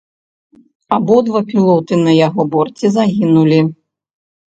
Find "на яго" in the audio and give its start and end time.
2.07-2.41